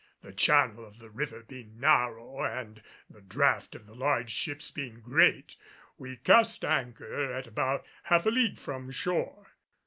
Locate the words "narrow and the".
1.79-3.21